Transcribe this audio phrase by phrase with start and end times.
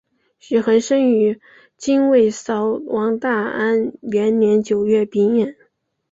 [0.39, 1.39] 许衡生于
[1.77, 5.55] 金卫绍王大安元年九月丙寅。